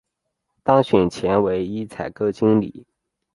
[0.63, 2.87] 当选前为一采购经理。